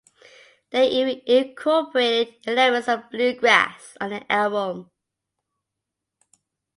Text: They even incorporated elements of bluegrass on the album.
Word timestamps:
They 0.71 0.87
even 0.89 1.21
incorporated 1.27 2.33
elements 2.47 2.87
of 2.87 3.11
bluegrass 3.11 3.95
on 4.01 4.09
the 4.09 4.31
album. 4.31 4.89